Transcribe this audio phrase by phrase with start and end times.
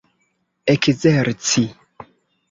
[0.73, 1.65] ekzerci